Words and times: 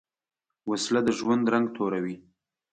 وسله 0.69 1.01
د 1.05 1.09
ژوند 1.19 1.43
رنګ 1.53 1.65
توروې 1.75 2.15